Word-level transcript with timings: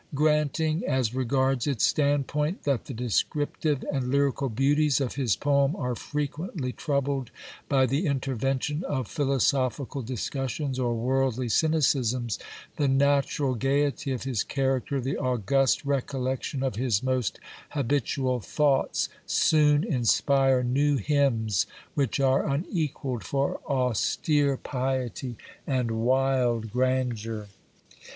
"Granting, 0.15 0.83
as 0.87 1.13
regards 1.13 1.67
its 1.67 1.85
standpoint, 1.85 2.63
that 2.63 2.85
the 2.85 2.93
descriptive 2.95 3.85
and 3.93 4.09
lyrical 4.09 4.49
beauties 4.49 4.99
of 4.99 5.13
his 5.13 5.35
poem 5.35 5.75
are 5.75 5.93
frequently 5.93 6.73
troubled 6.73 7.29
by 7.69 7.85
the 7.85 8.07
intervention 8.07 8.83
of 8.85 9.07
philosophical 9.07 10.01
discussions 10.01 10.79
or 10.79 10.95
worldly 10.95 11.49
cynicisms, 11.49 12.39
the 12.77 12.87
natural 12.87 13.53
gaiety 13.53 14.11
of 14.11 14.23
his 14.23 14.41
character, 14.43 14.99
the 14.99 15.17
august 15.19 15.85
recollection 15.85 16.63
of 16.63 16.77
his 16.77 17.03
most 17.03 17.39
habitual 17.69 18.39
thoughts, 18.39 19.07
soon 19.27 19.83
inspire 19.83 20.63
new 20.63 20.97
hymns 20.97 21.67
which 21.93 22.19
are 22.19 22.49
unequalled 22.49 23.23
for 23.23 23.59
austere 23.67 24.57
piety 24.57 25.37
and 25.67 25.91
wild 25.91 26.71
grandeur." 26.71 27.49